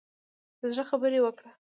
د 0.59 0.61
زړه 0.73 0.83
خبرې 0.89 1.19
وکړه. 1.21 1.51